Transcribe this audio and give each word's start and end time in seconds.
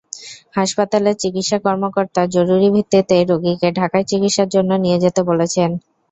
হাসপাতালের 0.55 1.15
চিকিৎসা 1.15 1.57
কর্মকর্তা 1.65 2.21
জরুরি 2.35 2.67
ভিত্তিতে 2.75 3.15
রোগীকে 3.23 3.67
ঢাকায় 3.79 4.05
চিকিৎসার 4.11 4.49
জন্য 4.55 4.71
নিয়ে 4.83 5.01
যেতে 5.03 5.21
বলেছেন। 5.29 5.69